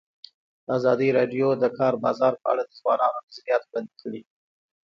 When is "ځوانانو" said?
2.79-3.23